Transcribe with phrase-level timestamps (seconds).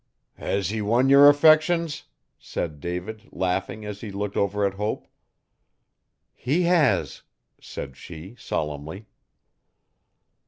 [0.33, 2.05] 'Has he won yer affections?'
[2.39, 5.07] said David laughing as he looked over at Hope.
[6.33, 7.21] 'He has,'
[7.61, 9.05] said she solemnly.